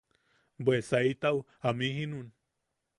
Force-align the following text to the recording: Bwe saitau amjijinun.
Bwe 0.63 0.77
saitau 0.89 1.37
amjijinun. 1.67 2.27